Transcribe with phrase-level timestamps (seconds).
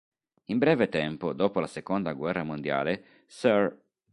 [0.45, 3.79] In breve tempo, dopo la seconda guerra mondiale, Sir.